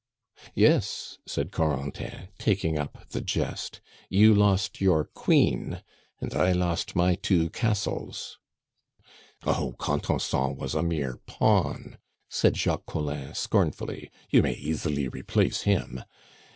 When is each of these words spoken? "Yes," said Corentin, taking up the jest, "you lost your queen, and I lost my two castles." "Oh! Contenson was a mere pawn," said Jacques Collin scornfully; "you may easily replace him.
"Yes," 0.55 1.19
said 1.27 1.51
Corentin, 1.51 2.29
taking 2.39 2.79
up 2.79 3.07
the 3.09 3.21
jest, 3.21 3.81
"you 4.09 4.33
lost 4.33 4.81
your 4.81 5.03
queen, 5.05 5.83
and 6.19 6.33
I 6.33 6.53
lost 6.53 6.95
my 6.95 7.13
two 7.13 7.51
castles." 7.51 8.39
"Oh! 9.45 9.75
Contenson 9.77 10.55
was 10.55 10.73
a 10.73 10.81
mere 10.81 11.17
pawn," 11.27 11.99
said 12.29 12.57
Jacques 12.57 12.87
Collin 12.87 13.35
scornfully; 13.35 14.09
"you 14.31 14.41
may 14.41 14.53
easily 14.53 15.07
replace 15.07 15.61
him. 15.69 16.03